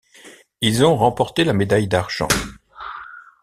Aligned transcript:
Ils 0.61 0.83
ont 0.83 0.95
remporté 0.97 1.43
la 1.43 1.53
médaille 1.53 1.87
d'argent. 1.87 2.27